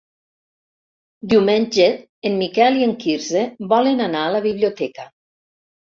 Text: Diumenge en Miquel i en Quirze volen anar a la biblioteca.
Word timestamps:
Diumenge 1.33 1.85
en 2.29 2.39
Miquel 2.39 2.79
i 2.81 2.87
en 2.89 2.97
Quirze 3.05 3.47
volen 3.75 4.03
anar 4.07 4.25
a 4.31 4.37
la 4.37 4.45
biblioteca. 4.51 5.07